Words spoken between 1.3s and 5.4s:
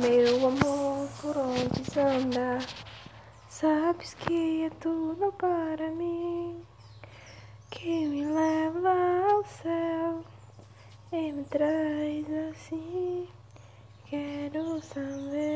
onde anda? Sabes que é tudo